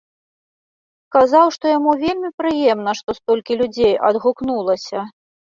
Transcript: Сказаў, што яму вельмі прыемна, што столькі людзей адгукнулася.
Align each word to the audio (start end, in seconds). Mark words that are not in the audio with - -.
Сказаў, 1.09 1.45
што 1.57 1.65
яму 1.77 1.91
вельмі 2.05 2.29
прыемна, 2.39 2.91
што 3.01 3.09
столькі 3.19 3.59
людзей 3.61 3.93
адгукнулася. 4.11 4.99